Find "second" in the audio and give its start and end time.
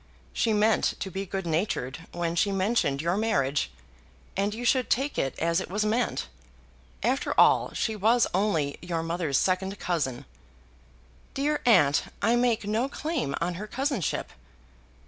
9.37-9.77